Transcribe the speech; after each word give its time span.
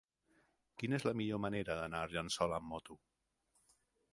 Quina 0.83 0.95
és 1.01 1.05
la 1.07 1.13
millor 1.19 1.41
manera 1.45 1.75
d'anar 1.81 1.99
a 2.01 2.07
Argençola 2.09 2.59
amb 2.61 2.69
moto? 2.73 2.99